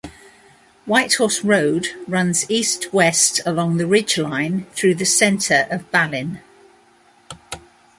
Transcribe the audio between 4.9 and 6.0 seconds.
the centre of